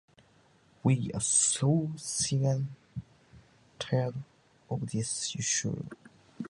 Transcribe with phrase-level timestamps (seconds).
[0.83, 1.61] しかし、今
[1.93, 2.57] 日は寒いな。